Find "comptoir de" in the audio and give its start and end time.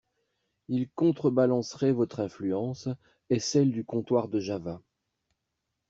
3.85-4.39